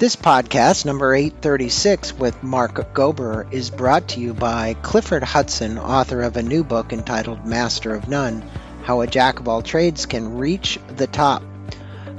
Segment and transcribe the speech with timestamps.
[0.00, 6.22] This podcast, number 836 with Mark Gober, is brought to you by Clifford Hudson, author
[6.22, 8.42] of a new book entitled Master of None
[8.82, 11.42] How a Jack of All Trades Can Reach the Top.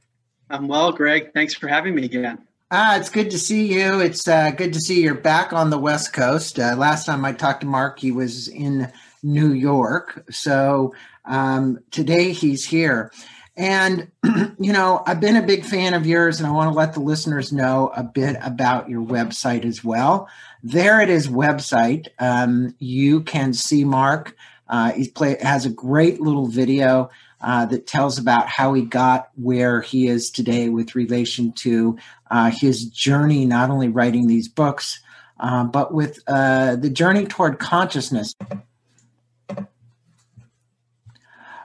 [0.51, 1.33] I'm well, Greg.
[1.33, 2.46] Thanks for having me again.
[2.69, 4.01] Ah, it's good to see you.
[4.01, 6.59] It's uh, good to see you're back on the West Coast.
[6.59, 8.93] Uh, last time I talked to Mark, he was in
[9.23, 10.25] New York.
[10.31, 10.93] So
[11.25, 13.13] um, today he's here.
[13.57, 14.11] And,
[14.59, 17.01] you know, I've been a big fan of yours, and I want to let the
[17.01, 20.29] listeners know a bit about your website as well.
[20.65, 22.09] There it is, website.
[22.19, 24.35] Um, you can see Mark.
[24.69, 27.11] Uh, he play, has a great little video
[27.41, 31.99] uh, that tells about how he got where he is today with relation to
[32.31, 35.01] uh, his journey, not only writing these books,
[35.39, 38.35] uh, but with uh, the journey toward consciousness.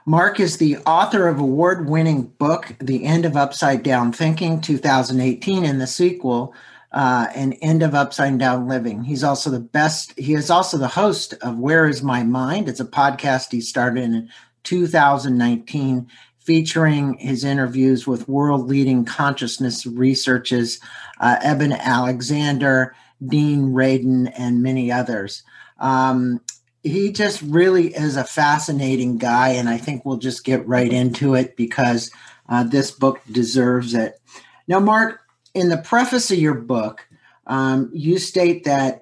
[0.04, 5.64] Mark is the author of award winning book, The End of Upside Down Thinking, 2018,
[5.64, 6.54] and the sequel,
[6.90, 9.04] uh, An End of Upside Down Living.
[9.04, 12.68] He's also the best, he is also the host of Where is My Mind?
[12.68, 14.28] It's a podcast he started in
[14.64, 16.08] 2019
[16.44, 20.80] featuring his interviews with world leading consciousness researchers,
[21.20, 22.94] uh, Eben Alexander,
[23.24, 25.42] Dean Radin, and many others.
[25.78, 26.40] Um,
[26.82, 31.34] he just really is a fascinating guy, and I think we'll just get right into
[31.34, 32.10] it because
[32.48, 34.20] uh, this book deserves it.
[34.66, 35.20] Now, Mark,
[35.54, 37.06] in the preface of your book,
[37.46, 39.00] um, you state that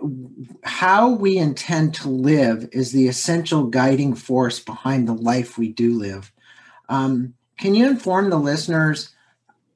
[0.63, 5.99] how we intend to live is the essential guiding force behind the life we do
[5.99, 6.33] live.
[6.91, 9.11] Um, can you inform the listeners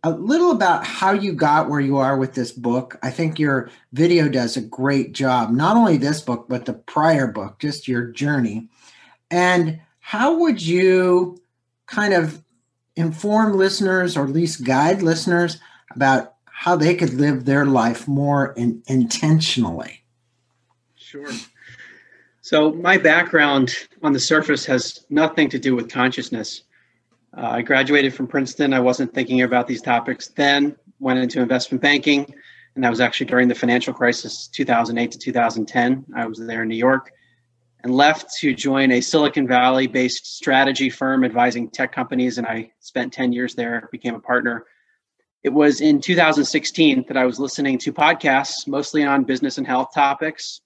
[0.02, 2.98] a little about how you got where you are with this book?
[3.02, 7.26] I think your video does a great job, not only this book, but the prior
[7.26, 8.69] book, just your journey.
[9.30, 11.41] And how would you
[11.86, 12.42] kind of
[12.97, 15.58] inform listeners or at least guide listeners
[15.94, 20.02] about how they could live their life more in, intentionally.
[20.94, 21.31] Sure.
[22.41, 26.62] So, my background on the surface has nothing to do with consciousness.
[27.37, 28.72] Uh, I graduated from Princeton.
[28.72, 32.33] I wasn't thinking about these topics then, went into investment banking,
[32.75, 36.05] and that was actually during the financial crisis 2008 to 2010.
[36.17, 37.12] I was there in New York
[37.83, 42.39] and left to join a Silicon Valley based strategy firm advising tech companies.
[42.39, 44.67] And I spent 10 years there, became a partner
[45.44, 49.91] it was in 2016 that I was listening to podcasts, mostly on business and health
[49.94, 50.62] topics.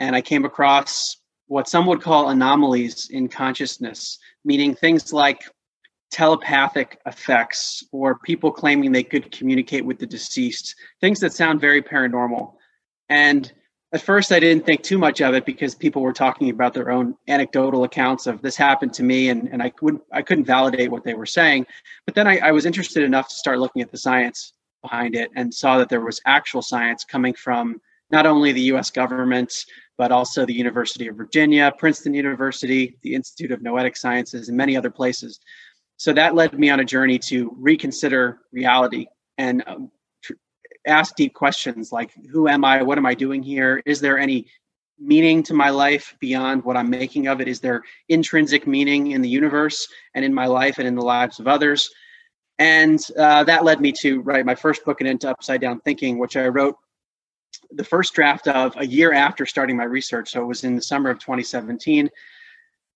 [0.00, 1.16] And I came across
[1.46, 5.42] what some would call anomalies in consciousness, meaning things like
[6.10, 11.82] telepathic effects or people claiming they could communicate with the deceased, things that sound very
[11.82, 12.54] paranormal.
[13.08, 13.52] And
[13.92, 16.90] at first I didn't think too much of it because people were talking about their
[16.90, 20.90] own anecdotal accounts of this happened to me and, and I couldn't I couldn't validate
[20.90, 21.66] what they were saying.
[22.06, 24.52] But then I, I was interested enough to start looking at the science
[24.82, 27.80] behind it and saw that there was actual science coming from
[28.10, 29.64] not only the US government,
[29.96, 34.76] but also the University of Virginia, Princeton University, the Institute of Noetic Sciences, and many
[34.76, 35.40] other places.
[36.00, 39.06] So that led me on a journey to reconsider reality
[39.36, 39.90] and um,
[40.86, 44.46] ask deep questions like who am i what am i doing here is there any
[45.00, 47.48] meaning to my life beyond what I'm making of it?
[47.48, 51.40] Is there intrinsic meaning in the universe and in my life and in the lives
[51.40, 51.90] of others?
[52.58, 56.18] And uh, that led me to write my first book, and Into Upside Down Thinking,
[56.18, 56.76] which I wrote
[57.70, 60.30] the first draft of a year after starting my research.
[60.30, 62.10] So it was in the summer of 2017.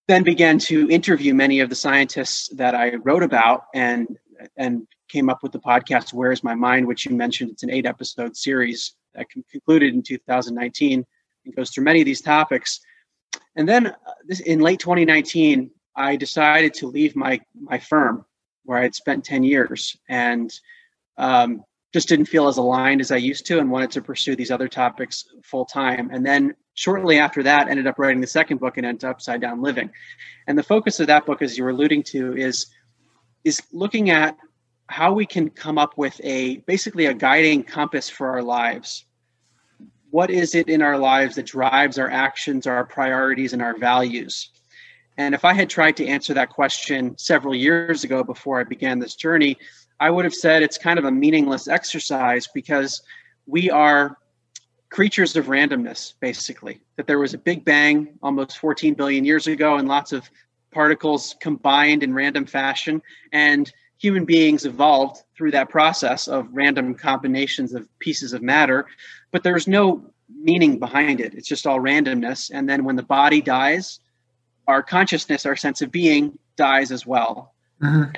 [0.06, 4.06] Then began to interview many of the scientists that I wrote about and
[4.56, 7.50] and came up with the podcast Where is My Mind, which you mentioned.
[7.50, 11.06] It's an eight episode series that concluded in 2019
[11.44, 12.80] and goes through many of these topics.
[13.56, 13.94] And then uh,
[14.26, 18.24] this, in late 2019, I decided to leave my my firm
[18.64, 20.52] where I had spent 10 years and
[21.18, 21.62] um,
[21.94, 24.67] just didn't feel as aligned as I used to and wanted to pursue these other
[24.67, 26.11] topics full time.
[26.12, 29.62] And then shortly after that, ended up writing the second book and Into Upside Down
[29.62, 29.88] Living.
[30.49, 32.67] And the focus of that book, as you were alluding to, is
[33.44, 34.37] is looking at
[34.88, 39.05] how we can come up with a basically a guiding compass for our lives.
[40.11, 44.50] What is it in our lives that drives our actions, our priorities, and our values?
[45.16, 48.99] And if I had tried to answer that question several years ago before I began
[48.99, 49.56] this journey,
[50.00, 53.02] I would have said it's kind of a meaningless exercise because
[53.46, 54.16] we are
[54.90, 56.81] creatures of randomness, basically.
[56.96, 60.28] That there was a big bang almost 14 billion years ago and lots of
[60.72, 63.00] particles combined in random fashion.
[63.32, 68.87] And human beings evolved through that process of random combinations of pieces of matter,
[69.31, 71.34] but there's no meaning behind it.
[71.34, 72.50] It's just all randomness.
[72.52, 74.00] And then when the body dies,
[74.66, 77.52] our consciousness, our sense of being dies as well.
[77.82, 78.11] Mm-hmm.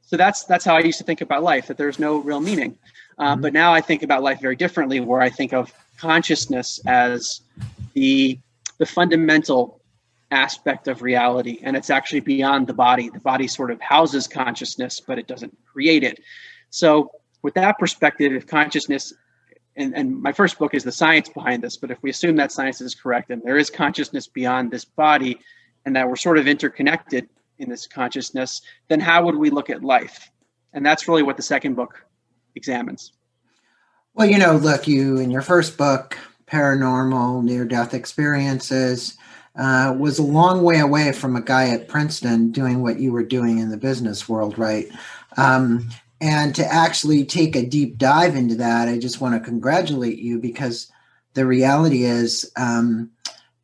[0.00, 1.66] so that's that's how I used to think about life.
[1.66, 2.76] That there's no real meaning.
[3.18, 3.42] Uh, mm-hmm.
[3.42, 7.42] But now I think about life very differently, where I think of consciousness as
[7.92, 8.38] the
[8.78, 9.80] the fundamental
[10.30, 13.10] aspect of reality, and it's actually beyond the body.
[13.10, 16.20] The body sort of houses consciousness, but it doesn't create it.
[16.70, 17.10] So,
[17.42, 19.12] with that perspective, if consciousness
[19.76, 22.52] and, and my first book is the science behind this, but if we assume that
[22.52, 25.38] science is correct and there is consciousness beyond this body,
[25.84, 29.82] and that we're sort of interconnected in this consciousness, then how would we look at
[29.82, 30.30] life?
[30.72, 32.04] And that's really what the second book
[32.54, 33.12] examines.
[34.14, 39.16] Well, you know, look, you in your first book, Paranormal Near Death Experiences,
[39.56, 43.22] uh, was a long way away from a guy at Princeton doing what you were
[43.22, 44.86] doing in the business world, right?
[45.36, 45.90] Um,
[46.20, 50.38] and to actually take a deep dive into that, I just want to congratulate you
[50.38, 50.90] because
[51.34, 53.10] the reality is um,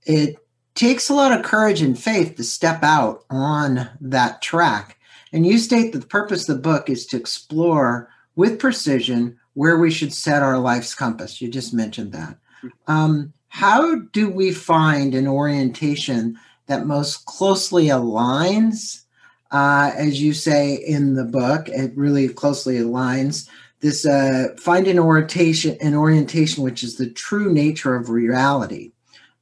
[0.04, 0.36] it
[0.78, 4.98] takes a lot of courage and faith to step out on that track.
[5.32, 9.76] And you state that the purpose of the book is to explore with precision where
[9.76, 11.42] we should set our life's compass.
[11.42, 12.38] You just mentioned that.
[12.86, 19.02] Um, how do we find an orientation that most closely aligns,
[19.50, 23.48] uh, as you say in the book, it really closely aligns
[23.80, 28.92] this uh, find an orientation, an orientation which is the true nature of reality,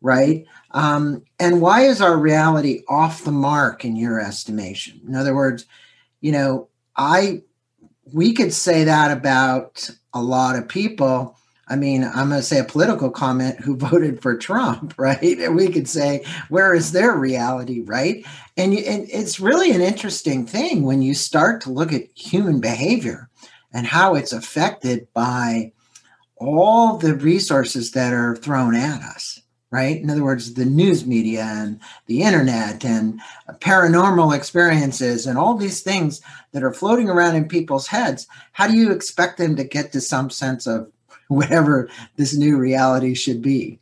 [0.01, 0.47] right?
[0.73, 5.01] Um, and why is our reality off the mark in your estimation?
[5.07, 5.67] In other words,
[6.21, 7.43] you know, I
[8.13, 11.37] we could say that about a lot of people.
[11.69, 15.39] I mean, I'm going to say a political comment who voted for Trump, right?
[15.39, 18.25] And we could say, where is their reality, right?
[18.57, 22.61] And, you, and it's really an interesting thing when you start to look at human
[22.61, 23.29] behavior
[23.73, 25.73] and how it's affected by
[26.37, 29.36] all the resources that are thrown at us
[29.71, 30.01] right?
[30.01, 33.21] In other words, the news media and the internet and
[33.61, 36.21] paranormal experiences and all these things
[36.53, 38.27] that are floating around in people's heads.
[38.53, 40.91] How do you expect them to get to some sense of
[41.29, 43.81] whatever this new reality should be?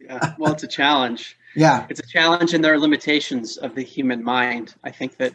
[0.00, 1.36] Yeah, well, it's a challenge.
[1.56, 1.86] yeah.
[1.88, 4.74] It's a challenge and there are limitations of the human mind.
[4.82, 5.34] I think that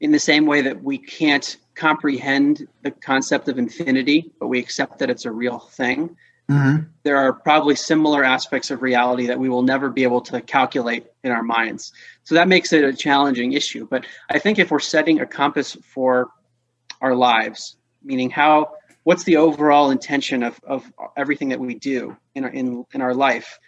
[0.00, 4.98] in the same way that we can't comprehend the concept of infinity, but we accept
[4.98, 6.16] that it's a real thing
[6.50, 6.84] Mm-hmm.
[7.04, 11.06] There are probably similar aspects of reality that we will never be able to calculate
[11.24, 11.92] in our minds.
[12.24, 13.86] So that makes it a challenging issue.
[13.88, 16.30] But I think if we're setting a compass for
[17.00, 18.72] our lives, meaning how,
[19.04, 23.14] what's the overall intention of, of everything that we do in our, in, in our
[23.14, 23.58] life,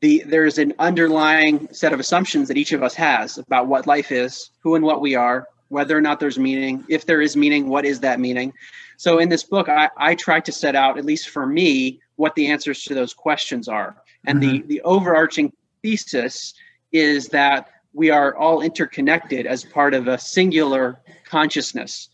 [0.00, 4.10] the, there's an underlying set of assumptions that each of us has about what life
[4.10, 6.84] is, who and what we are, whether or not there's meaning.
[6.88, 8.52] If there is meaning, what is that meaning?
[9.02, 12.36] So in this book, I, I try to set out, at least for me, what
[12.36, 13.96] the answers to those questions are.
[14.28, 14.68] And mm-hmm.
[14.68, 16.54] the, the overarching thesis
[16.92, 22.10] is that we are all interconnected as part of a singular consciousness.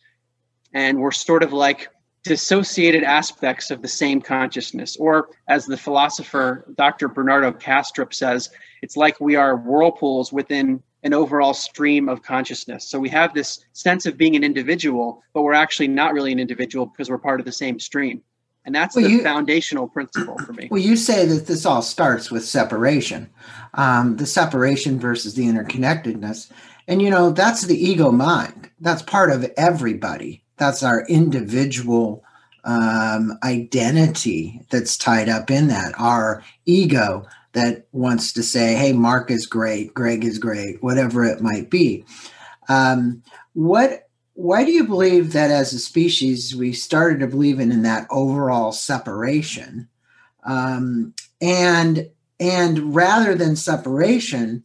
[0.73, 1.89] And we're sort of like
[2.25, 4.97] dissociated aspects of the same consciousness.
[4.97, 7.09] Or, as the philosopher Dr.
[7.09, 8.49] Bernardo Kastrup says,
[8.81, 12.85] it's like we are whirlpools within an overall stream of consciousness.
[12.85, 16.39] So we have this sense of being an individual, but we're actually not really an
[16.39, 18.21] individual because we're part of the same stream.
[18.67, 20.69] And that's Well, the you- foundational principle for me.
[20.71, 23.31] Well, you say that this all starts with separation,
[23.73, 26.49] um, the separation versus the interconnectedness.
[26.87, 28.69] And, you know, that's the ego mind.
[28.79, 30.43] That's part of everybody.
[30.59, 32.23] That's our individual
[32.65, 39.31] um, identity that's tied up in that, our ego that wants to say, hey, Mark
[39.31, 42.05] is great, Greg is great, whatever it might be.
[42.69, 43.23] Um,
[43.55, 47.83] what why do you believe that as a species we started to believe in, in
[47.83, 49.89] that overall separation
[50.45, 54.63] um, and and rather than separation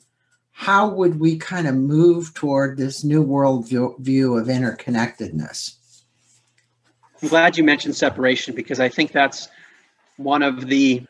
[0.51, 5.75] how would we kind of move toward this new world view, view of interconnectedness
[7.23, 9.47] I'm glad you mentioned separation because I think that's
[10.17, 11.03] one of the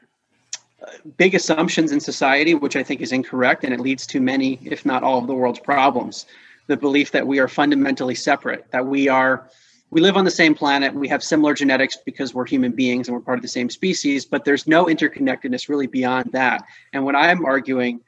[1.17, 4.85] big assumptions in society, which I think is incorrect, and it leads to many, if
[4.85, 6.25] not all, of the world's problems.
[6.67, 9.49] The belief that we are fundamentally separate, that we are,
[9.89, 13.15] we live on the same planet, we have similar genetics because we're human beings and
[13.15, 16.63] we're part of the same species, but there's no interconnectedness really beyond that.
[16.93, 17.99] And what I'm arguing,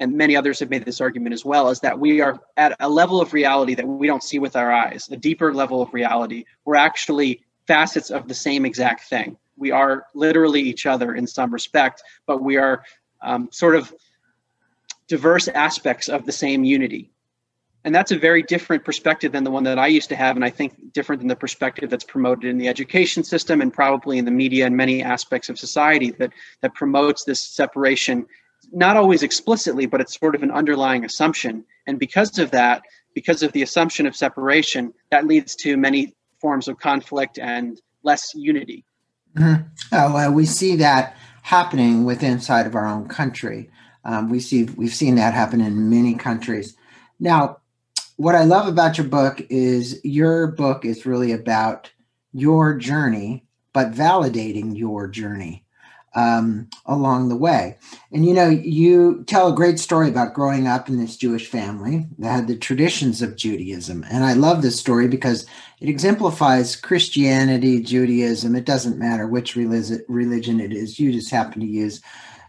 [0.00, 2.88] and many others have made this argument as well, is that we are at a
[2.88, 6.44] level of reality that we don't see with our eyes, a deeper level of reality.
[6.64, 9.36] We're actually facets of the same exact thing.
[9.60, 12.82] We are literally each other in some respect, but we are
[13.22, 13.92] um, sort of
[15.06, 17.12] diverse aspects of the same unity.
[17.84, 20.44] And that's a very different perspective than the one that I used to have, and
[20.44, 24.24] I think different than the perspective that's promoted in the education system and probably in
[24.24, 28.26] the media and many aspects of society that that promotes this separation,
[28.72, 31.64] not always explicitly, but it's sort of an underlying assumption.
[31.86, 32.82] And because of that,
[33.14, 38.34] because of the assumption of separation, that leads to many forms of conflict and less
[38.34, 38.84] unity.
[39.36, 39.64] Mhm.
[39.92, 43.70] Oh, we see that happening within inside of our own country.
[44.04, 46.76] Um, we see we've seen that happen in many countries.
[47.18, 47.58] Now,
[48.16, 51.90] what I love about your book is your book is really about
[52.32, 55.64] your journey, but validating your journey
[56.14, 57.76] um, along the way.
[58.12, 62.06] And you know, you tell a great story about growing up in this Jewish family
[62.18, 64.04] that had the traditions of Judaism.
[64.10, 65.46] And I love this story because
[65.80, 68.56] it exemplifies Christianity, Judaism.
[68.56, 70.98] It doesn't matter which religion it is.
[70.98, 72.00] You just happen to use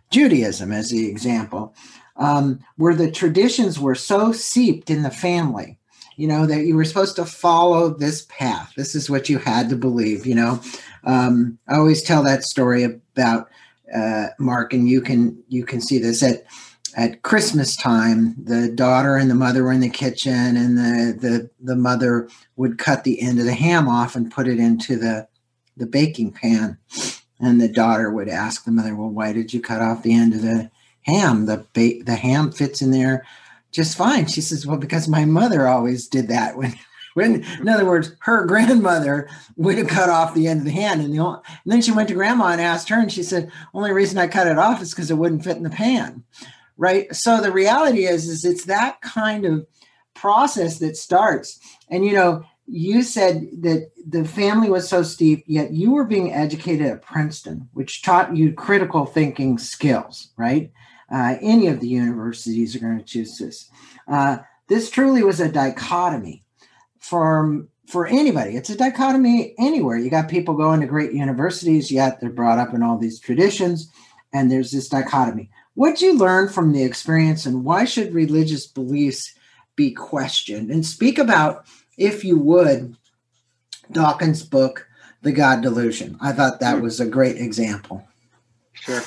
[0.10, 1.74] Judaism as the example,
[2.18, 5.80] um, where the traditions were so seeped in the family,
[6.18, 8.74] you know, that you were supposed to follow this path.
[8.76, 10.60] This is what you had to believe, you know.
[11.04, 13.50] Um, I always tell that story about
[13.94, 16.46] uh, Mark, and you can you can see this at
[16.96, 18.36] at Christmas time.
[18.42, 22.78] The daughter and the mother were in the kitchen, and the the the mother would
[22.78, 25.28] cut the end of the ham off and put it into the
[25.78, 26.78] the baking pan.
[27.40, 30.34] And the daughter would ask the mother, "Well, why did you cut off the end
[30.34, 30.70] of the
[31.04, 31.48] ham?
[31.48, 33.26] The ba- the ham fits in there
[33.72, 36.76] just fine." She says, "Well, because my mother always did that when."
[37.14, 41.02] When, in other words, her grandmother would have cut off the end of the hand,
[41.02, 43.92] and, the, and then she went to grandma and asked her, and she said, "Only
[43.92, 46.24] reason I cut it off is because it wouldn't fit in the pan."
[46.78, 47.14] Right.
[47.14, 49.68] So the reality is, is it's that kind of
[50.16, 55.74] process that starts, and you know, you said that the family was so steep, yet
[55.74, 60.72] you were being educated at Princeton, which taught you critical thinking skills, right?
[61.12, 63.70] Uh, any of the universities are going to choose this.
[64.08, 64.38] Uh,
[64.70, 66.46] this truly was a dichotomy
[67.02, 68.56] for for anybody.
[68.56, 69.98] It's a dichotomy anywhere.
[69.98, 73.90] You got people going to great universities, yet they're brought up in all these traditions,
[74.32, 75.50] and there's this dichotomy.
[75.74, 79.34] What'd you learn from the experience, and why should religious beliefs
[79.76, 80.72] be questioned?
[80.72, 81.66] And speak about,
[81.98, 82.96] if you would,
[83.92, 84.88] Dawkins' book,
[85.22, 86.18] The God Delusion.
[86.22, 88.08] I thought that was a great example.
[88.74, 89.02] Sure.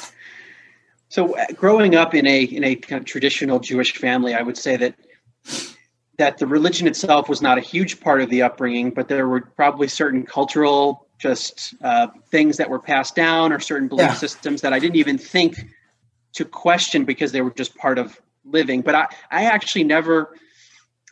[1.09, 4.59] So, uh, growing up in a in a kind of traditional Jewish family, I would
[4.59, 4.95] say that
[6.19, 9.41] that the religion itself was not a huge part of the upbringing, but there were
[9.41, 14.15] probably certain cultural just uh, things that were passed down or certain belief Yeah.
[14.15, 15.65] systems that I didn't even think
[16.35, 18.83] to question because they were just part of living.
[18.83, 20.37] But I, I actually never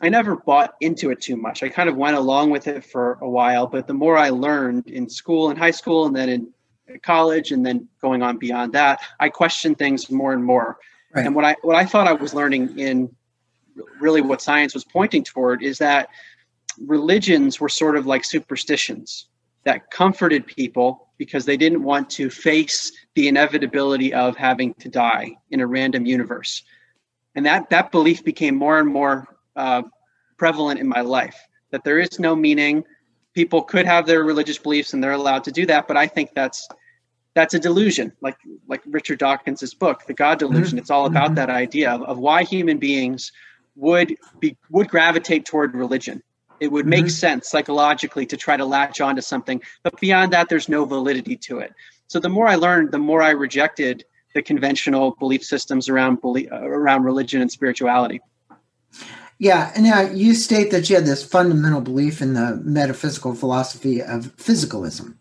[0.01, 1.63] I never bought into it too much.
[1.63, 4.87] I kind of went along with it for a while, but the more I learned
[4.87, 6.53] in school and high school and then in
[7.03, 10.77] college and then going on beyond that, I questioned things more and more.
[11.15, 11.25] Right.
[11.25, 13.15] And what I what I thought I was learning in
[13.99, 16.09] really what science was pointing toward is that
[16.85, 19.27] religions were sort of like superstitions
[19.63, 25.31] that comforted people because they didn't want to face the inevitability of having to die
[25.51, 26.63] in a random universe.
[27.35, 29.83] And that that belief became more and more uh,
[30.37, 31.39] prevalent in my life
[31.71, 32.83] that there is no meaning.
[33.33, 36.31] People could have their religious beliefs and they're allowed to do that, but I think
[36.35, 36.67] that's
[37.35, 38.11] that's a delusion.
[38.21, 38.37] Like
[38.67, 40.77] like Richard Dawkins' book, The God Delusion.
[40.77, 41.35] It's all about Mhm.
[41.35, 43.31] that idea of, of why human beings
[43.75, 46.21] would be would gravitate toward religion.
[46.59, 47.09] It would make mm-hmm.
[47.09, 51.59] sense psychologically to try to latch onto something, but beyond that, there's no validity to
[51.59, 51.73] it.
[52.07, 56.49] So the more I learned, the more I rejected the conventional belief systems around belief,
[56.51, 58.21] around religion and spirituality.
[59.39, 64.01] Yeah, and now you state that you had this fundamental belief in the metaphysical philosophy
[64.01, 65.15] of physicalism.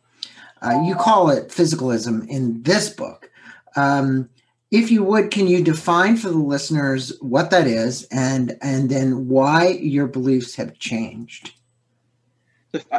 [0.61, 3.30] Uh, you call it physicalism in this book.
[3.75, 4.28] Um,
[4.72, 9.28] if you would, can you define for the listeners what that is and and then
[9.28, 11.52] why your beliefs have changed?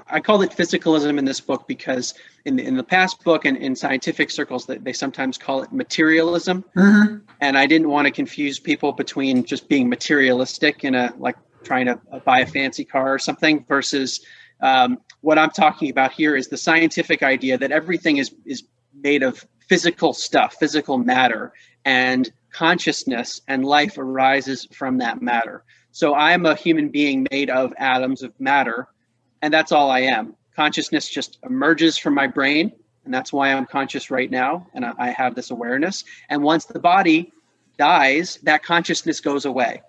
[0.08, 2.14] I call it physicalism in this book because
[2.46, 5.74] in the, in the past book and in scientific circles that they sometimes call it
[5.74, 7.18] materialism, mm-hmm.
[7.42, 11.88] and I didn't want to confuse people between just being materialistic in a like trying
[11.88, 14.24] to buy a fancy car or something versus
[14.62, 18.64] um, what I'm talking about here is the scientific idea that everything is is
[18.94, 21.54] made of physical stuff, physical matter,
[21.86, 25.64] and consciousness and life arises from that matter.
[25.92, 28.88] So I'm a human being made of atoms of matter
[29.44, 30.36] and that's all I am.
[30.56, 32.72] Consciousness just emerges from my brain,
[33.04, 36.06] and that's why I'm conscious right now, and I have this awareness.
[36.30, 37.34] And once the body
[37.78, 39.82] dies, that consciousness goes away.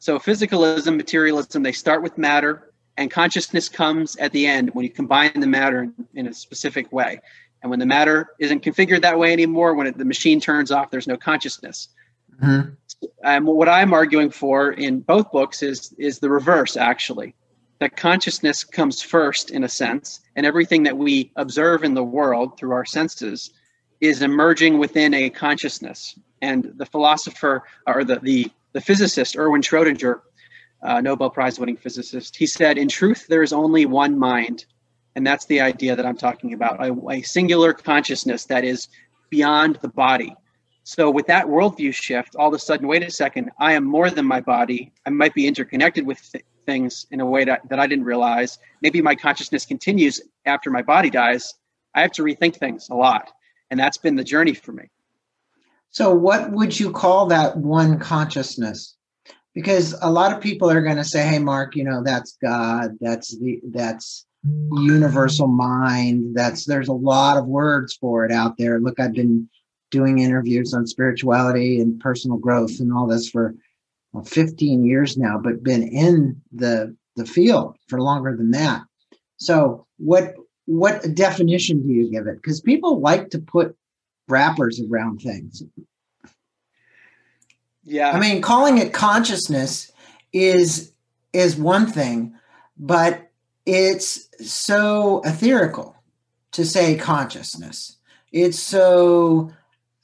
[0.00, 4.90] So physicalism, materialism, they start with matter, and consciousness comes at the end when you
[4.90, 7.20] combine the matter in, a specific way.
[7.62, 10.90] And when the matter isn't configured that way anymore, when it, the machine turns off,
[10.90, 11.88] there's no consciousness.
[12.40, 12.70] Mm-hmm.
[13.24, 17.34] And what I'm arguing for in both books is is the reverse, actually
[17.78, 22.58] that consciousness comes first in a sense and everything that we observe in the world
[22.58, 23.52] through our senses
[24.00, 30.20] is emerging within a consciousness and the philosopher or the the, the physicist erwin schrodinger
[30.82, 34.66] uh, nobel prize winning physicist he said in truth there is only one mind
[35.18, 38.88] and that's the idea that i'm talking about a, a singular consciousness that is
[39.30, 40.34] beyond the body
[40.84, 44.10] so with that worldview shift all of a sudden wait a second i am more
[44.10, 47.80] than my body i might be interconnected with th- things in a way that, that
[47.80, 48.58] I didn't realize.
[48.82, 51.54] Maybe my consciousness continues after my body dies.
[51.94, 53.32] I have to rethink things a lot.
[53.70, 54.84] And that's been the journey for me.
[55.90, 58.96] So, what would you call that one consciousness?
[59.54, 62.98] Because a lot of people are going to say, "Hey, Mark, you know that's God.
[63.00, 66.34] That's the that's universal mind.
[66.36, 69.48] That's there's a lot of words for it out there." Look, I've been
[69.90, 73.54] doing interviews on spirituality and personal growth and all this for
[74.12, 78.82] well, 15 years now, but been in the the field for longer than that.
[79.36, 80.34] So what
[80.66, 82.36] what definition do you give it?
[82.36, 83.74] Because people like to put
[84.28, 85.62] wrappers around things.
[87.84, 88.10] Yeah.
[88.10, 89.90] I mean, calling it consciousness
[90.32, 90.92] is
[91.32, 92.34] is one thing,
[92.78, 93.27] but
[93.68, 95.94] it's so etherical
[96.52, 97.98] to say consciousness.
[98.32, 99.52] It's so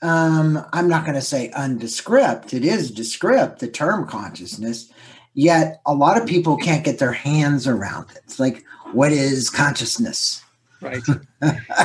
[0.03, 2.53] um, I'm not going to say undescript.
[2.53, 4.93] It is descript, the term consciousness.
[5.33, 8.21] Yet a lot of people can't get their hands around it.
[8.25, 10.43] It's like, what is consciousness?
[10.85, 11.03] Right.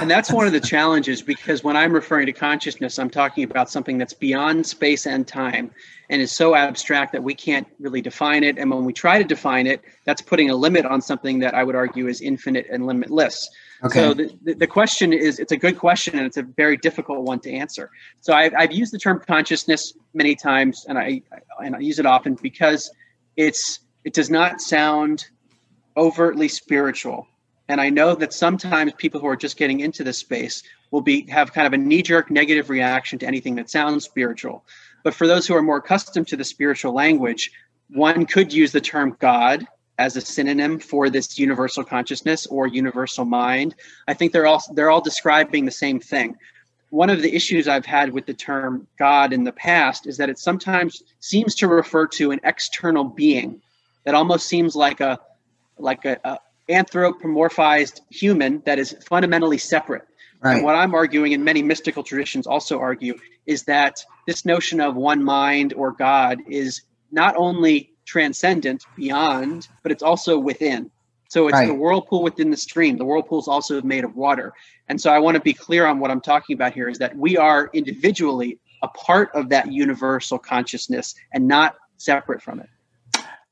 [0.01, 3.69] and that's one of the challenges because when I'm referring to consciousness, I'm talking about
[3.69, 5.71] something that's beyond space and time
[6.09, 8.57] and is so abstract that we can't really define it.
[8.57, 11.63] And when we try to define it, that's putting a limit on something that I
[11.63, 13.49] would argue is infinite and limitless.
[13.83, 13.99] Okay.
[13.99, 17.39] So the, the question is, it's a good question and it's a very difficult one
[17.41, 17.91] to answer.
[18.19, 21.21] So I've, I've used the term consciousness many times and I,
[21.63, 22.91] and I use it often because
[23.37, 25.27] it's, it does not sound
[25.95, 27.27] overtly spiritual.
[27.69, 31.27] And I know that sometimes people who are just getting into this space will be
[31.29, 34.65] have kind of a knee-jerk negative reaction to anything that sounds spiritual.
[35.03, 37.51] But for those who are more accustomed to the spiritual language,
[37.91, 39.65] one could use the term God
[39.99, 43.75] as a synonym for this universal consciousness or universal mind.
[44.07, 46.35] I think they're all they're all describing the same thing.
[46.89, 50.29] One of the issues I've had with the term God in the past is that
[50.29, 53.61] it sometimes seems to refer to an external being
[54.05, 55.19] that almost seems like a
[55.77, 60.03] like a, a anthropomorphized human that is fundamentally separate.
[60.41, 60.55] Right.
[60.55, 64.95] And what I'm arguing, and many mystical traditions also argue, is that this notion of
[64.95, 70.89] one mind or God is not only transcendent beyond, but it's also within.
[71.27, 71.67] So it's right.
[71.67, 72.97] the whirlpool within the stream.
[72.97, 74.53] The whirlpool is also made of water.
[74.87, 77.15] And so I want to be clear on what I'm talking about here is that
[77.15, 82.69] we are individually a part of that universal consciousness and not separate from it.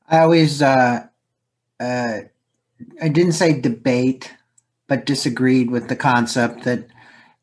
[0.08, 1.06] I always, uh,
[1.78, 2.20] uh,
[3.00, 4.32] I didn't say debate,
[4.86, 6.86] but disagreed with the concept that,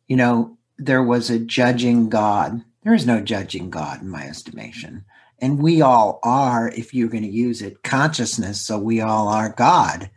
[0.07, 2.63] you know, there was a judging God.
[2.83, 5.05] There is no judging God in my estimation.
[5.39, 9.49] And we all are if you're going to use it consciousness so we all are
[9.49, 10.09] god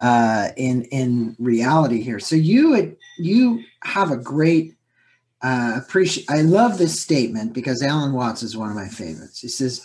[0.00, 2.18] uh, in in reality here.
[2.18, 4.74] So you you have a great
[5.42, 9.40] uh, appreciate i love this statement because alan watts is one of my favorites.
[9.40, 9.84] He says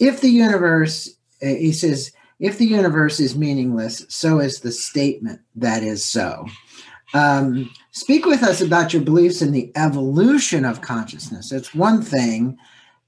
[0.00, 1.08] if the universe
[1.42, 6.46] uh, he says if the universe is meaningless, so is the statement that is so.
[7.14, 11.52] Um, speak with us about your beliefs in the evolution of consciousness.
[11.52, 12.58] It's one thing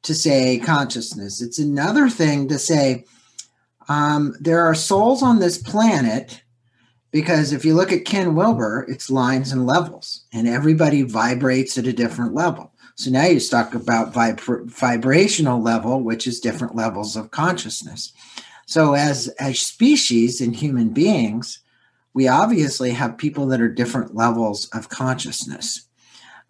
[0.02, 3.04] to say consciousness, it's another thing to say
[3.88, 6.42] um, there are souls on this planet
[7.10, 11.86] because if you look at Ken Wilber, it's lines and levels, and everybody vibrates at
[11.86, 12.72] a different level.
[12.96, 18.12] So now you talk about vib- vibrational level, which is different levels of consciousness.
[18.68, 21.60] So as as species and human beings,
[22.12, 25.88] we obviously have people that are different levels of consciousness.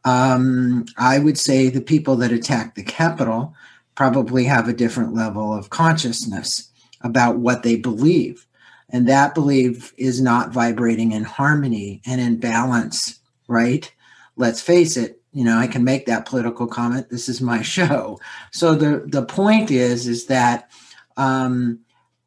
[0.04, 3.54] Um, I would say the people that attack the Capitol
[3.94, 8.48] probably have a different level of consciousness about what they believe.
[8.90, 13.92] And that belief is not vibrating in harmony and in balance, right?
[14.34, 18.18] Let's face it, you know i can make that political comment this is my show
[18.50, 20.70] so the the point is is that
[21.18, 21.78] um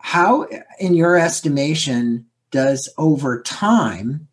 [0.02, 0.48] how
[0.80, 4.28] in your estimation does over time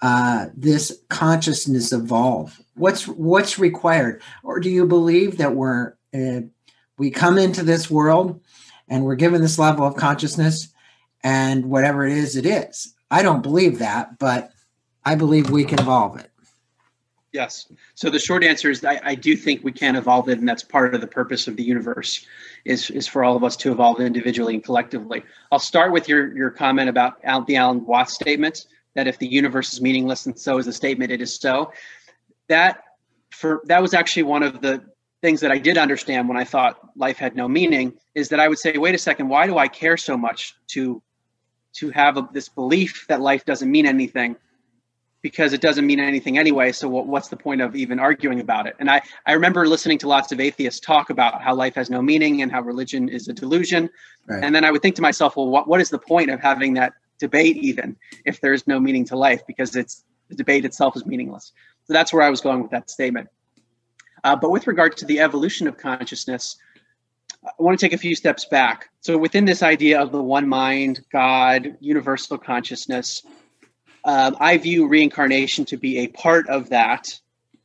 [0.00, 2.60] uh this consciousness evolve?
[2.74, 4.22] What's what's required?
[4.42, 6.42] Or do you believe that we're uh,
[6.98, 8.40] we come into this world
[8.88, 10.68] and we're given this level of consciousness
[11.22, 12.94] and whatever it is it is?
[13.10, 14.50] I don't believe that but
[15.04, 16.30] i believe we can evolve it
[17.32, 17.70] Yes.
[17.94, 20.62] So the short answer is I, I, do think we can evolve it, and that's
[20.62, 22.26] part of the purpose of the universe
[22.64, 25.22] is is for all of us to evolve individually and collectively.
[25.52, 29.74] I'll start with your your comment about the Alan Watts statement that if the universe
[29.74, 31.70] is meaningless and so is the statement, it is so.
[32.48, 32.82] That
[33.30, 34.82] for that was actually one of the
[35.20, 38.48] things that I did understand when I thought life had no meaning is that I
[38.48, 41.02] would say, wait a second, why do I care so much to
[41.74, 44.36] to have a, this belief that life doesn't mean anything?
[45.22, 46.70] Because it doesn't mean anything anyway.
[46.72, 48.76] So what, what's the point of even arguing about it?
[48.78, 52.00] And I, I remember listening to lots of atheists talk about how life has no
[52.00, 53.90] meaning and how religion is a delusion.
[54.26, 54.44] Right.
[54.44, 56.74] And then I would think to myself, well, what, what is the point of having
[56.74, 61.04] that debate even if there's no meaning to life because it's the debate itself is
[61.04, 61.52] meaningless.
[61.84, 63.28] So that's where I was going with that statement.
[64.24, 66.56] Uh, but with regard to the evolution of consciousness,
[67.44, 68.90] I want to take a few steps back.
[69.00, 73.22] So within this idea of the one mind, God, universal consciousness,
[74.08, 77.04] um, I view reincarnation to be a part of that,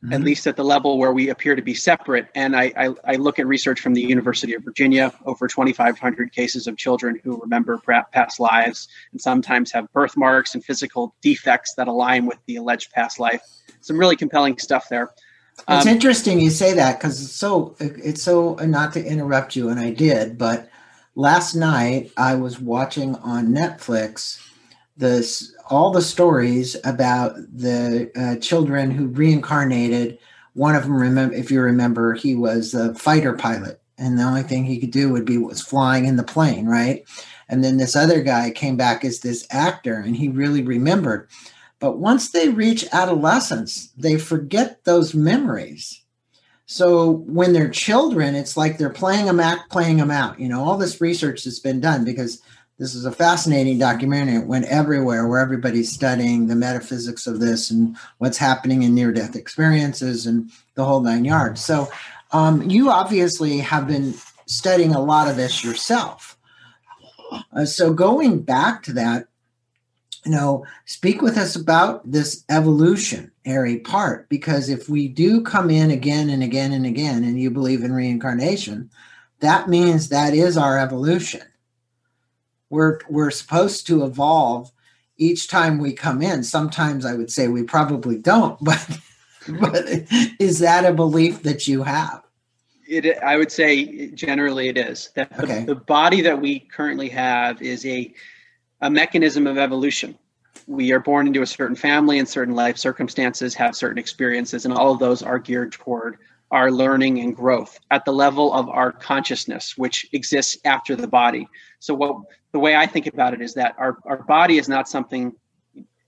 [0.04, 0.12] mm-hmm.
[0.12, 2.28] at least at the level where we appear to be separate.
[2.36, 6.68] And I, I, I look at research from the University of Virginia, over 2,500 cases
[6.68, 7.78] of children who remember
[8.12, 13.22] past lives and sometimes have birthmarks and physical defects that align with the alleged past
[13.22, 13.42] life.
[13.80, 15.12] Some really compelling stuff there.
[15.70, 19.70] It's um, interesting you say that because it's so it's so not to interrupt you,
[19.70, 20.68] and I did, but
[21.16, 24.40] last night I was watching on Netflix
[24.98, 30.20] this all the stories about the uh, children who reincarnated.
[30.54, 34.44] One of them, remember, if you remember, he was a fighter pilot, and the only
[34.44, 37.04] thing he could do would be was flying in the plane, right?
[37.50, 41.28] And then this other guy came back as this actor, and he really remembered.
[41.80, 46.02] But once they reach adolescence, they forget those memories.
[46.66, 50.40] So when they're children, it's like they're playing them out, playing them out.
[50.40, 52.42] You know, all this research has been done because
[52.84, 54.36] this is a fascinating documentary.
[54.36, 59.14] It went everywhere where everybody's studying the metaphysics of this and what's happening in near
[59.14, 61.64] death experiences and the whole nine yards.
[61.64, 61.90] So,
[62.34, 64.14] um, you obviously have been
[64.48, 66.38] studying a lot of this yourself.
[67.54, 69.28] Uh, so, going back to that,
[70.26, 75.90] you know, speak with us about this evolutionary part because if we do come in
[75.90, 78.90] again and again and again, and you believe in reincarnation,
[79.40, 81.44] that means that is our evolution
[82.74, 84.72] we're we're supposed to evolve
[85.18, 86.44] each time we come in.
[86.44, 89.00] Sometimes I would say we probably don't, but
[89.60, 89.86] but
[90.40, 92.24] is that a belief that you have?
[92.88, 97.62] It, I would say generally it is that the, the body that we currently have
[97.62, 98.14] is a
[98.82, 100.18] a mechanism of evolution.
[100.66, 104.74] We are born into a certain family and certain life circumstances, have certain experiences, and
[104.74, 106.18] all of those are geared toward
[106.52, 111.48] our learning and growth at the level of our consciousness, which exists after the body.
[111.80, 112.18] So, what
[112.54, 115.34] the way I think about it is that our, our body is not something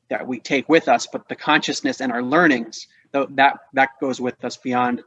[0.09, 4.43] that we take with us, but the consciousness and our learnings that that goes with
[4.45, 5.01] us beyond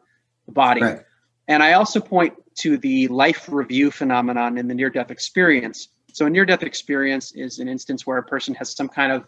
[0.47, 0.83] the body.
[0.83, 1.01] Right.
[1.47, 5.89] And I also point to the life review phenomenon in the near death experience.
[6.13, 9.27] So, a near death experience is an instance where a person has some kind of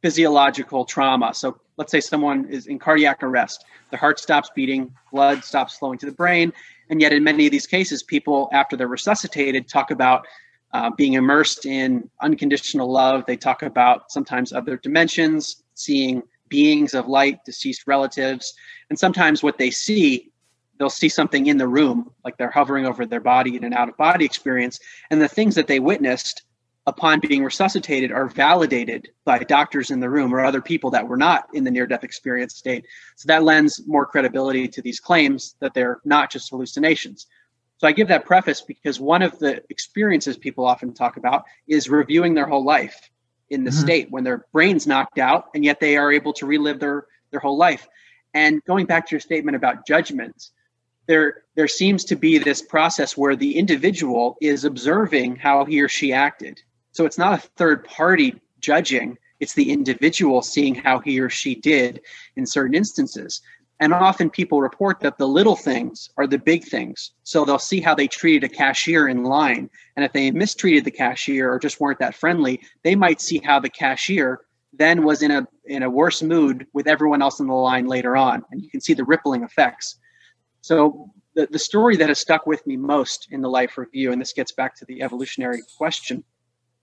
[0.00, 1.34] physiological trauma.
[1.34, 5.98] So, let's say someone is in cardiac arrest, the heart stops beating, blood stops flowing
[5.98, 6.52] to the brain.
[6.88, 10.26] And yet, in many of these cases, people, after they're resuscitated, talk about
[10.72, 13.24] uh, being immersed in unconditional love.
[13.26, 18.54] They talk about sometimes other dimensions, seeing beings of light, deceased relatives.
[18.88, 20.30] And sometimes what they see,
[20.78, 23.88] they'll see something in the room, like they're hovering over their body in an out
[23.88, 24.78] of body experience.
[25.10, 26.42] And the things that they witnessed
[26.86, 31.16] upon being resuscitated are validated by doctors in the room or other people that were
[31.16, 32.84] not in the near death experience state.
[33.16, 37.26] So that lends more credibility to these claims that they're not just hallucinations.
[37.80, 41.88] So I give that preface because one of the experiences people often talk about is
[41.88, 43.08] reviewing their whole life
[43.48, 43.80] in the mm-hmm.
[43.80, 47.40] state when their brain's knocked out and yet they are able to relive their their
[47.40, 47.88] whole life.
[48.34, 50.52] And going back to your statement about judgments,
[51.06, 55.88] there there seems to be this process where the individual is observing how he or
[55.88, 56.60] she acted
[56.92, 61.54] so it's not a third party judging, it's the individual seeing how he or she
[61.54, 62.00] did
[62.36, 63.40] in certain instances.
[63.80, 67.12] And often people report that the little things are the big things.
[67.22, 69.70] So they'll see how they treated a cashier in line.
[69.96, 73.58] And if they mistreated the cashier or just weren't that friendly, they might see how
[73.58, 77.54] the cashier then was in a in a worse mood with everyone else in the
[77.54, 78.44] line later on.
[78.50, 79.96] And you can see the rippling effects.
[80.60, 84.20] So the, the story that has stuck with me most in the life review, and
[84.20, 86.22] this gets back to the evolutionary question,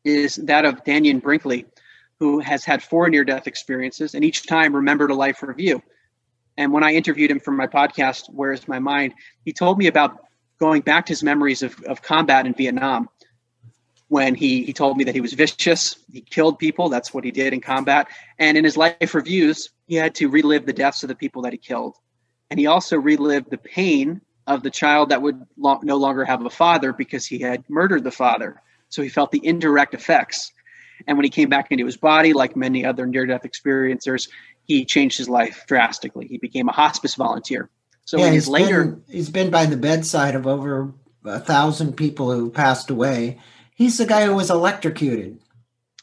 [0.03, 1.65] is that of Dannion Brinkley,
[2.19, 5.81] who has had four near death experiences and each time remembered a life review.
[6.57, 9.13] And when I interviewed him for my podcast, Where is My Mind,
[9.45, 10.19] he told me about
[10.59, 13.09] going back to his memories of, of combat in Vietnam
[14.09, 17.31] when he, he told me that he was vicious, he killed people, that's what he
[17.31, 18.07] did in combat.
[18.39, 21.51] And in his life reviews, he had to relive the deaths of the people that
[21.51, 21.95] he killed.
[22.49, 26.45] And he also relived the pain of the child that would lo- no longer have
[26.45, 28.61] a father because he had murdered the father.
[28.87, 30.53] So he felt the indirect effects.
[31.05, 34.29] And when he came back into his body, like many other near death experiencers,
[34.67, 36.27] he changed his life drastically.
[36.27, 37.69] He became a hospice volunteer.
[38.05, 40.93] So yeah, he's later been, he's been by the bedside of over
[41.25, 43.39] a thousand people who passed away.
[43.75, 45.39] He's the guy who was electrocuted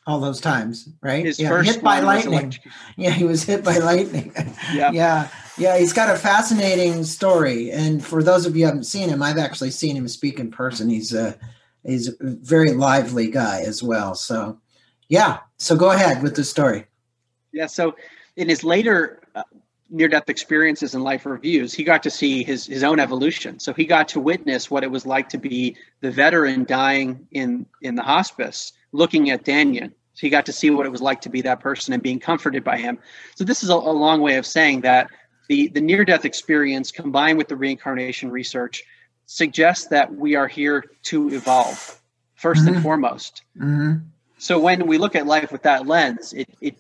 [0.07, 1.25] all those times, right?
[1.25, 2.55] His yeah, first hit by lightning.
[2.97, 4.33] Yeah, he was hit by lightning.
[4.73, 4.91] yeah.
[4.93, 5.29] yeah.
[5.57, 7.71] Yeah, he's got a fascinating story.
[7.71, 10.51] And for those of you who haven't seen him, I've actually seen him speak in
[10.51, 10.89] person.
[10.89, 11.39] He's a
[11.85, 14.15] he's a very lively guy as well.
[14.15, 14.59] So,
[15.09, 15.39] yeah.
[15.59, 16.87] So go ahead with the story.
[17.53, 17.67] Yeah.
[17.67, 17.95] So
[18.37, 19.43] in his later uh,
[19.91, 23.59] near-death experiences and life reviews, he got to see his his own evolution.
[23.59, 27.67] So he got to witness what it was like to be the veteran dying in
[27.83, 29.93] in the hospice, looking at Dannion.
[30.15, 32.21] So he got to see what it was like to be that person and being
[32.21, 32.99] comforted by him.
[33.35, 35.11] So this is a, a long way of saying that
[35.49, 38.85] the the near-death experience combined with the reincarnation research
[39.27, 42.01] suggests that we are here to evolve
[42.41, 42.69] 1st mm-hmm.
[42.69, 43.43] and foremost.
[43.57, 44.07] Mm-hmm.
[44.39, 46.77] So when we look at life with that lens, it, it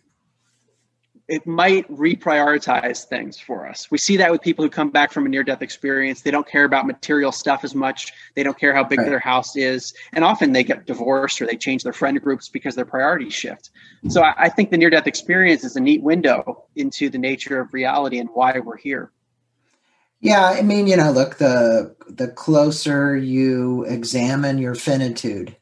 [1.26, 3.90] it might reprioritize things for us.
[3.90, 6.20] We see that with people who come back from a near death experience.
[6.20, 8.12] They don't care about material stuff as much.
[8.34, 9.08] They don't care how big right.
[9.08, 9.94] their house is.
[10.12, 13.70] And often they get divorced or they change their friend groups because their priorities shift.
[14.10, 17.58] So I, I think the near death experience is a neat window into the nature
[17.58, 19.10] of reality and why we're here.
[20.20, 25.56] Yeah, I mean, you know, look, the the closer you examine your finitude,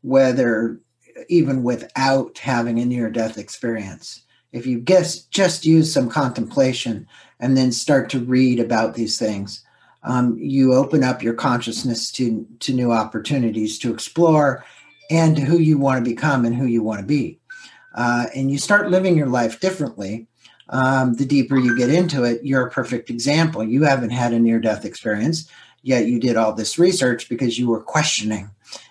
[0.00, 0.80] whether
[1.28, 7.06] even without having a near death experience, if you guess just use some contemplation
[7.40, 9.64] and then start to read about these things,
[10.02, 14.64] um, you open up your consciousness to to new opportunities to explore
[15.10, 17.38] and who you want to become and who you want to be,
[17.94, 20.26] uh, and you start living your life differently
[20.70, 23.64] um, the deeper you get into it, you're a perfect example.
[23.64, 25.48] You haven't had a near death experience,
[25.82, 28.50] yet you did all this research because you were questioning.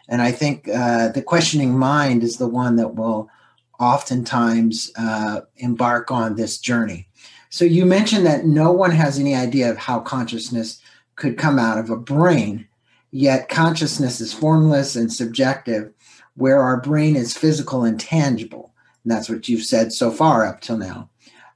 [0.10, 3.30] And I think uh, the questioning mind is the one that will
[3.80, 7.08] oftentimes uh, embark on this journey.
[7.50, 10.82] So you mentioned that no one has any idea of how consciousness
[11.16, 12.68] could come out of a brain,
[13.12, 15.94] yet consciousness is formless and subjective,
[16.36, 18.74] where our brain is physical and tangible.
[19.04, 21.10] And that's what you've said so far up till now.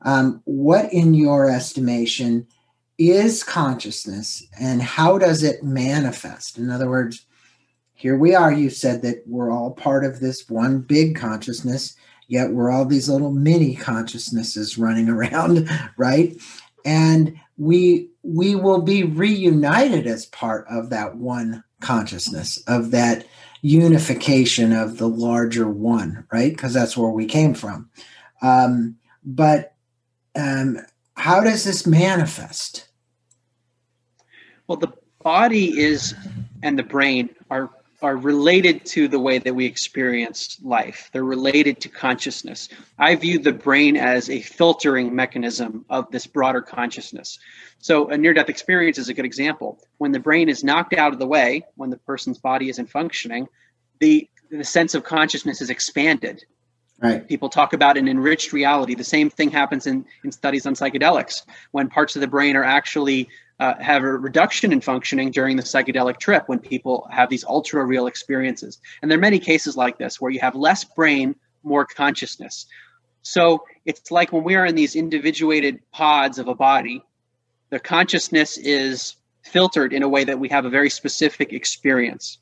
[0.04, 2.48] Um, what, in your estimation,
[2.98, 6.58] is consciousness and how does it manifest?
[6.58, 7.26] In other words,
[7.94, 8.52] here we are.
[8.52, 11.96] You said that we're all part of this one big consciousness,
[12.32, 16.36] yet we're all these little mini consciousnesses running around, right?
[16.86, 23.26] And we we will be reunited as part of that one consciousness, of that
[23.62, 26.52] unification of the larger one, right?
[26.52, 27.90] Because that's where we came from.
[28.42, 29.76] Um, but
[30.36, 30.80] um,
[31.16, 32.88] how does this manifest?
[34.68, 36.16] Well, the body is
[36.64, 37.70] and the brain are
[38.02, 41.10] are related to the way that we experience life.
[41.14, 42.70] They're related to consciousness.
[42.98, 47.40] I view the brain as a filtering mechanism of this broader consciousness.
[47.80, 49.80] So, a near death experience is a good example.
[49.98, 53.48] When the brain is knocked out of the way, when the person's body isn't functioning,
[54.00, 56.44] the, the sense of consciousness is expanded.
[57.02, 57.28] Right.
[57.28, 58.94] People talk about an enriched reality.
[58.94, 62.64] The same thing happens in, in studies on psychedelics when parts of the brain are
[62.64, 63.28] actually
[63.62, 67.86] uh, have a reduction in functioning during the psychedelic trip when people have these ultra
[67.86, 68.80] real experiences.
[69.02, 72.66] And there are many cases like this where you have less brain, more consciousness.
[73.22, 77.04] So it's like when we are in these individuated pods of a body,
[77.70, 82.40] the consciousness is filtered in a way that we have a very specific experience.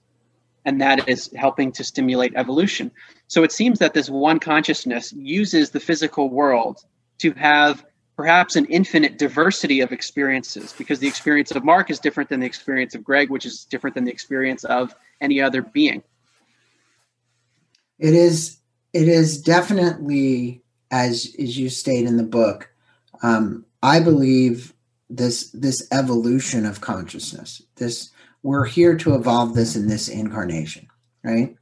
[0.64, 2.92] And that is helping to stimulate evolution.
[3.28, 6.82] So it seems that this one consciousness uses the physical world
[7.18, 7.84] to have
[8.20, 12.46] perhaps an infinite diversity of experiences because the experience of Mark is different than the
[12.46, 16.04] experience of Greg, which is different than the experience of any other being.
[17.98, 18.58] It is
[18.92, 22.70] it is definitely as as you state in the book.
[23.24, 24.74] Um, I believe
[25.10, 27.62] this this evolution of consciousness.
[27.78, 28.12] This
[28.44, 30.90] we're here to evolve this in this incarnation,
[31.24, 31.56] right?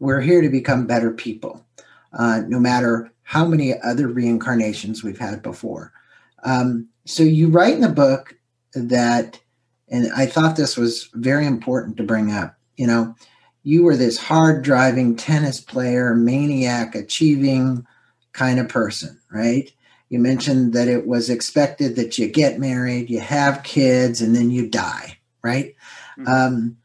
[0.00, 1.64] We're here to become better people,
[2.12, 5.92] uh, no matter how many other reincarnations we've had before.
[6.44, 8.36] Um, so you write in the book
[8.74, 9.40] that,
[9.88, 12.56] and I thought this was very important to bring up.
[12.76, 13.14] You know,
[13.62, 17.86] you were this hard driving tennis player, maniac, achieving
[18.32, 19.70] kind of person, right?
[20.08, 24.50] You mentioned that it was expected that you get married, you have kids, and then
[24.50, 25.74] you die, right?
[26.18, 26.28] Mm-hmm.
[26.28, 26.76] Um,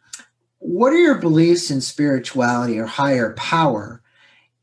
[0.59, 4.01] what are your beliefs in spirituality or higher power?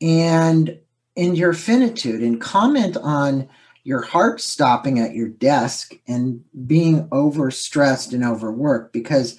[0.00, 0.78] And
[1.14, 3.48] in your finitude, and comment on
[3.84, 9.38] your heart stopping at your desk and being overstressed and overworked because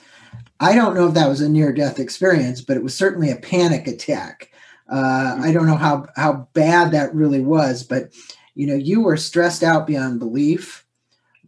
[0.60, 3.38] I don't know if that was a near death experience, but it was certainly a
[3.38, 4.52] panic attack.
[4.90, 8.14] Uh, I don't know how how bad that really was, but
[8.56, 10.86] you know, you were stressed out beyond belief.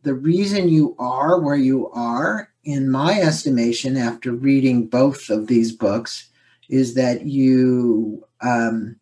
[0.04, 5.72] The reason you are where you are, in my estimation, after reading both of these
[5.72, 6.30] books,
[6.70, 8.96] is that you um,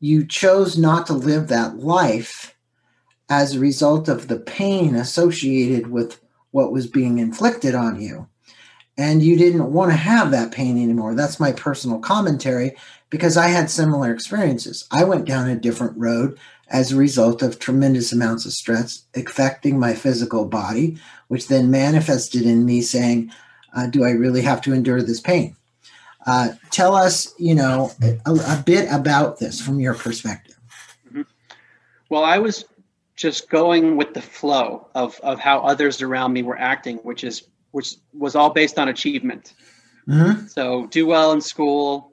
[0.00, 2.53] you chose not to live that life
[3.28, 8.28] as a result of the pain associated with what was being inflicted on you.
[8.96, 11.14] And you didn't want to have that pain anymore.
[11.14, 12.76] That's my personal commentary
[13.10, 14.86] because I had similar experiences.
[14.92, 19.78] I went down a different road as a result of tremendous amounts of stress affecting
[19.78, 20.96] my physical body,
[21.28, 23.32] which then manifested in me saying,
[23.76, 25.56] uh, Do I really have to endure this pain?
[26.26, 30.56] Uh, tell us, you know, a, a, bit about this from your perspective.
[31.08, 31.22] Mm-hmm.
[32.08, 32.64] Well, I was
[33.16, 37.48] just going with the flow of of how others around me were acting, which is
[37.70, 39.54] which was all based on achievement.
[40.08, 40.46] Mm-hmm.
[40.46, 42.12] So do well in school,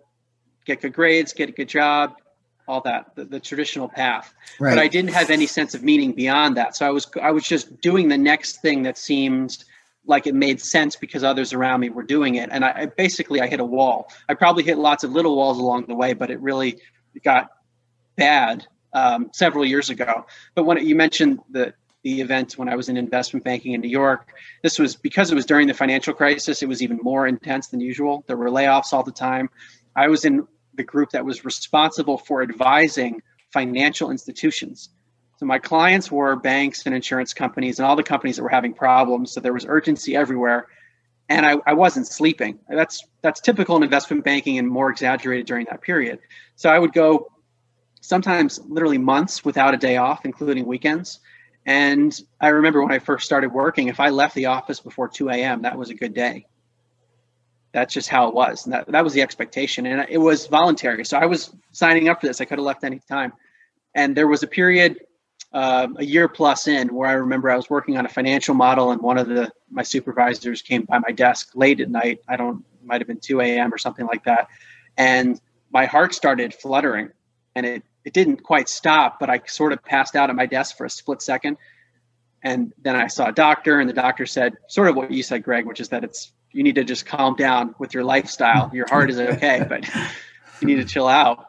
[0.66, 2.14] get good grades, get a good job,
[2.68, 4.34] all that the, the traditional path.
[4.60, 4.76] Right.
[4.76, 6.76] But I didn't have any sense of meaning beyond that.
[6.76, 9.64] So I was I was just doing the next thing that seemed
[10.06, 13.42] like it made sense because others around me were doing it, and I, I basically
[13.42, 14.12] I hit a wall.
[14.30, 16.80] I probably hit lots of little walls along the way, but it really
[17.24, 17.50] got
[18.16, 20.26] bad um, several years ago.
[20.56, 21.74] But when you mentioned the
[22.04, 25.36] the event when I was in investment banking in New York, this was because it
[25.36, 26.64] was during the financial crisis.
[26.64, 28.24] It was even more intense than usual.
[28.26, 29.50] There were layoffs all the time.
[29.96, 33.22] I was in the group that was responsible for advising
[33.54, 34.90] financial institutions.
[35.38, 38.74] So my clients were banks and insurance companies and all the companies that were having
[38.74, 39.32] problems.
[39.32, 40.68] So there was urgency everywhere.
[41.30, 42.60] And I, I wasn't sleeping.
[42.70, 46.20] That's that's typical in investment banking and more exaggerated during that period.
[46.56, 47.32] So I would go
[48.02, 51.20] sometimes literally months without a day off, including weekends.
[51.66, 55.30] And I remember when I first started working, if I left the office before 2
[55.30, 56.48] a.m., that was a good day.
[57.72, 58.66] That's just how it was.
[58.66, 59.86] And that, that was the expectation.
[59.86, 61.06] And it was voluntary.
[61.06, 62.42] So I was signing up for this.
[62.42, 63.32] I could have left any time.
[63.96, 64.98] And there was a period,
[65.54, 68.92] uh, a year plus in, where I remember I was working on a financial model,
[68.92, 72.20] and one of the my supervisors came by my desk late at night.
[72.28, 73.74] I don't, might have been 2 a.m.
[73.74, 74.48] or something like that.
[74.98, 75.40] And
[75.72, 77.12] my heart started fluttering
[77.56, 80.78] and it it didn't quite stop, but I sort of passed out at my desk
[80.78, 81.58] for a split second.
[82.44, 85.44] And then I saw a doctor, and the doctor said sort of what you said,
[85.44, 88.72] Greg, which is that it's you need to just calm down with your lifestyle.
[88.74, 89.88] Your heart is okay, but
[90.60, 91.46] you need to chill out.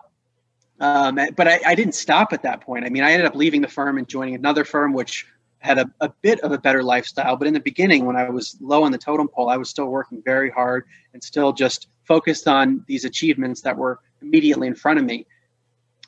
[0.78, 2.84] Um, but I, I, didn't stop at that point.
[2.84, 5.26] I mean, I ended up leaving the firm and joining another firm, which
[5.60, 7.36] had a, a bit of a better lifestyle.
[7.36, 9.86] But in the beginning, when I was low on the totem pole, I was still
[9.86, 10.84] working very hard
[11.14, 15.26] and still just focused on these achievements that were immediately in front of me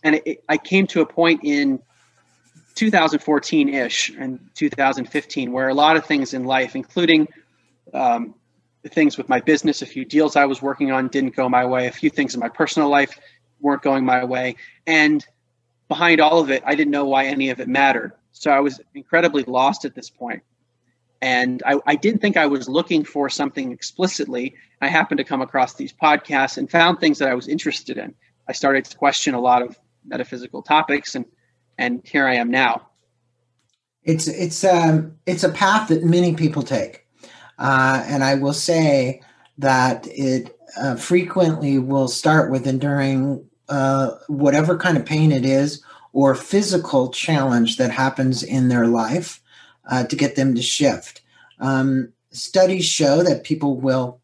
[0.05, 1.81] and it, I came to a point in
[2.75, 7.27] 2014 ish and 2015 where a lot of things in life, including
[7.93, 8.35] um,
[8.89, 11.87] things with my business, a few deals I was working on didn't go my way,
[11.87, 13.19] a few things in my personal life
[13.61, 14.57] weren't going my way.
[14.87, 15.25] And
[15.89, 18.13] behind all of it, I didn't know why any of it mattered.
[18.33, 20.43] So I was incredibly lost at this point.
[21.23, 24.57] And I, I, didn't think I was looking for something explicitly.
[24.83, 28.15] I happened to come across these podcasts and found things that I was interested in.
[28.47, 31.25] I started to question a lot of metaphysical topics, and
[31.79, 32.89] and here I am now.
[34.03, 37.07] It's it's um it's a path that many people take.
[37.59, 39.23] Uh, and I will say
[39.59, 45.83] that it uh, frequently will start with enduring uh, whatever kind of pain it is
[46.13, 49.41] or physical challenge that happens in their life
[49.91, 51.23] uh, to get them to shift.
[51.61, 54.21] Um, studies show that people will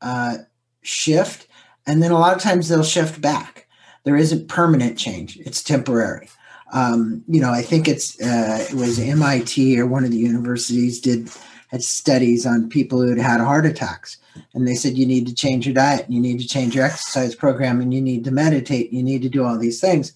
[0.00, 0.38] uh,
[0.82, 1.46] shift,
[1.86, 3.63] and then a lot of times they'll shift back.
[4.04, 6.28] There isn't permanent change; it's temporary.
[6.72, 11.00] Um, you know, I think it's uh, it was MIT or one of the universities
[11.00, 11.30] did
[11.68, 14.18] had studies on people who had had heart attacks,
[14.54, 17.34] and they said you need to change your diet, you need to change your exercise
[17.34, 20.12] program, and you need to meditate, you need to do all these things,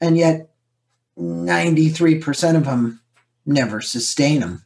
[0.00, 0.50] and yet
[1.16, 3.00] ninety three percent of them
[3.46, 4.64] never sustain them.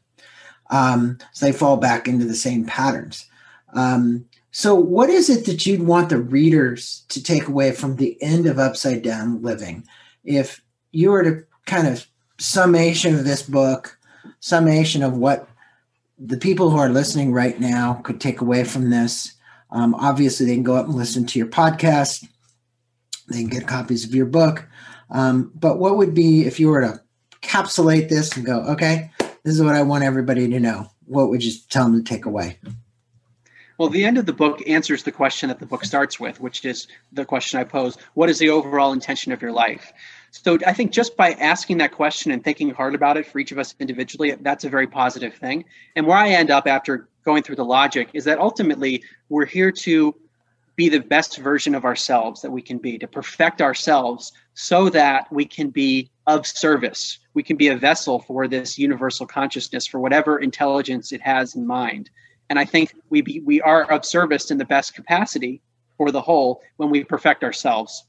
[0.70, 3.26] Um, so they fall back into the same patterns.
[3.74, 4.26] Um,
[4.58, 8.44] so, what is it that you'd want the readers to take away from the end
[8.44, 9.86] of Upside Down Living?
[10.24, 12.08] If you were to kind of
[12.40, 13.96] summation of this book,
[14.40, 15.48] summation of what
[16.18, 19.32] the people who are listening right now could take away from this,
[19.70, 22.26] um, obviously they can go up and listen to your podcast,
[23.28, 24.66] they can get copies of your book.
[25.12, 27.00] Um, but what would be if you were to
[27.42, 29.12] encapsulate this and go, okay,
[29.44, 30.90] this is what I want everybody to know?
[31.04, 32.58] What would you tell them to take away?
[33.78, 36.64] Well, the end of the book answers the question that the book starts with, which
[36.64, 39.92] is the question I pose What is the overall intention of your life?
[40.32, 43.52] So I think just by asking that question and thinking hard about it for each
[43.52, 45.64] of us individually, that's a very positive thing.
[45.94, 49.70] And where I end up after going through the logic is that ultimately we're here
[49.70, 50.14] to
[50.74, 55.30] be the best version of ourselves that we can be, to perfect ourselves so that
[55.32, 57.18] we can be of service.
[57.34, 61.66] We can be a vessel for this universal consciousness, for whatever intelligence it has in
[61.66, 62.10] mind.
[62.50, 65.60] And I think we be, we are of service in the best capacity
[65.96, 68.06] for the whole when we perfect ourselves.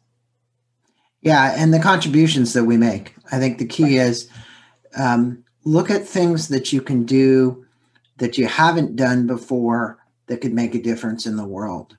[1.21, 3.15] Yeah, and the contributions that we make.
[3.31, 4.29] I think the key is
[4.97, 7.65] um, look at things that you can do
[8.17, 11.97] that you haven't done before that could make a difference in the world.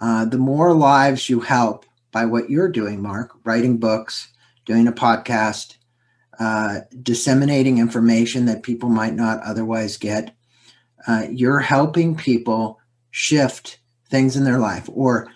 [0.00, 4.28] Uh, the more lives you help by what you're doing, Mark, writing books,
[4.64, 5.76] doing a podcast,
[6.38, 10.34] uh, disseminating information that people might not otherwise get,
[11.06, 12.80] uh, you're helping people
[13.10, 13.78] shift
[14.08, 15.28] things in their life or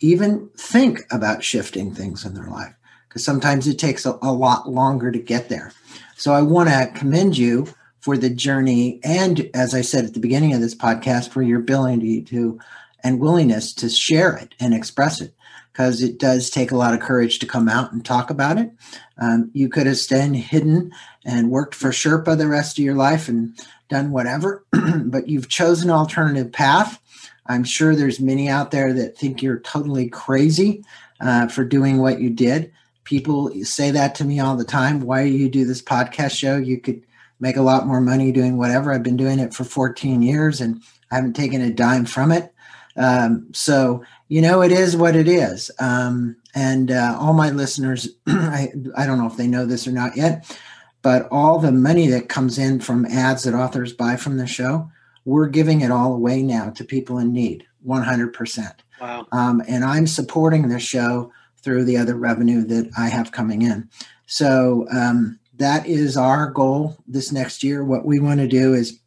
[0.00, 2.74] even think about shifting things in their life
[3.08, 5.70] because sometimes it takes a, a, lot longer to get there.
[6.16, 7.66] So I want to commend you
[8.00, 11.60] for the journey and as I said at the beginning of this podcast for your
[11.60, 12.58] ability to
[13.04, 15.34] and willingness to share it and express it
[15.72, 18.70] because it does take a lot of courage to come out and talk about it.
[19.18, 20.92] Um, you could have stayed hidden
[21.24, 23.56] and worked for Sherpa the rest of your life and
[23.92, 24.64] done whatever,
[25.04, 27.00] but you've chosen an alternative path.
[27.46, 30.84] I'm sure there's many out there that think you're totally crazy
[31.20, 32.72] uh, for doing what you did
[33.04, 35.00] people say that to me all the time.
[35.00, 36.56] Why do you do this podcast show?
[36.56, 37.02] You could
[37.40, 38.92] make a lot more money doing whatever.
[38.92, 40.80] I've been doing it for 14 years and
[41.10, 42.52] I haven't taken a dime from it.
[42.96, 45.70] Um, so, you know, it is what it is.
[45.78, 49.92] Um, and uh, all my listeners, I, I don't know if they know this or
[49.92, 50.56] not yet,
[51.02, 54.90] but all the money that comes in from ads that authors buy from the show,
[55.24, 58.72] we're giving it all away now to people in need, 100%.
[59.00, 59.26] Wow.
[59.32, 61.32] Um, and I'm supporting the show
[61.62, 63.88] through the other revenue that I have coming in.
[64.26, 67.84] So um, that is our goal this next year.
[67.84, 69.00] What we want to do is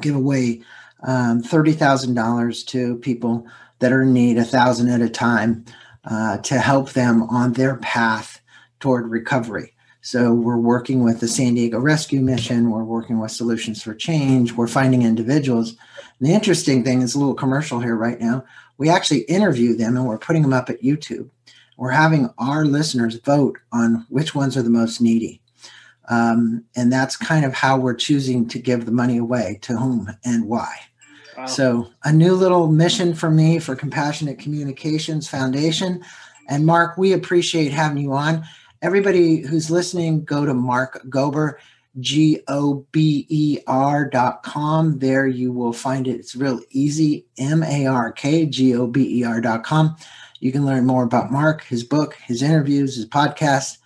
[0.00, 0.62] give away
[1.02, 3.46] um, thirty thousand dollars to people
[3.78, 5.64] that are in need, a thousand at a time,
[6.04, 8.40] uh, to help them on their path
[8.80, 9.72] toward recovery.
[10.06, 12.70] So we're working with the San Diego Rescue Mission.
[12.70, 14.52] We're working with Solutions for Change.
[14.52, 15.70] We're finding individuals.
[15.70, 18.44] And the interesting thing is a little commercial here right now.
[18.78, 21.30] We actually interview them and we're putting them up at YouTube
[21.76, 25.40] we're having our listeners vote on which ones are the most needy.
[26.08, 30.08] Um, and that's kind of how we're choosing to give the money away to whom
[30.24, 30.74] and why.
[31.36, 31.46] Wow.
[31.46, 36.02] So, a new little mission for me for Compassionate Communications Foundation.
[36.48, 38.44] And Mark, we appreciate having you on.
[38.82, 41.54] Everybody who's listening, go to Mark Gober,
[41.98, 44.98] G O B E R dot com.
[44.98, 46.16] There you will find it.
[46.16, 49.96] It's real easy, M A R K G O B E R dot com.
[50.40, 53.78] You can learn more about Mark, his book, his interviews, his podcast.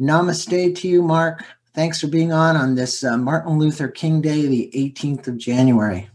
[0.00, 1.44] Namaste to you, Mark.
[1.74, 6.08] Thanks for being on on this uh, Martin Luther King Day, the 18th of January.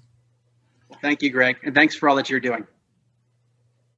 [1.01, 1.57] Thank you, Greg.
[1.63, 2.67] And thanks for all that you're doing.